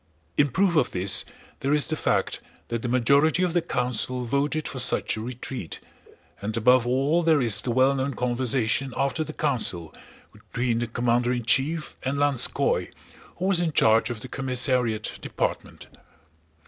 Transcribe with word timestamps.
In 0.35 0.47
proof 0.49 0.75
of 0.75 0.89
this 0.89 1.25
there 1.59 1.75
is 1.75 1.87
the 1.87 1.95
fact 1.95 2.39
that 2.69 2.81
the 2.81 2.87
majority 2.89 3.43
of 3.43 3.53
the 3.53 3.61
council 3.61 4.25
voted 4.25 4.67
for 4.67 4.79
such 4.79 5.15
a 5.15 5.21
retreat, 5.21 5.79
and 6.41 6.57
above 6.57 6.87
all 6.87 7.21
there 7.21 7.39
is 7.39 7.61
the 7.61 7.69
well 7.69 7.93
known 7.93 8.15
conversation 8.15 8.95
after 8.97 9.23
the 9.23 9.31
council, 9.31 9.93
between 10.33 10.79
the 10.79 10.87
commander 10.87 11.31
in 11.31 11.45
chief 11.45 11.95
and 12.01 12.17
Lanskóy, 12.17 12.91
who 13.35 13.45
was 13.45 13.59
in 13.61 13.73
charge 13.73 14.09
of 14.09 14.21
the 14.21 14.27
commissariat 14.27 15.19
department. 15.21 15.85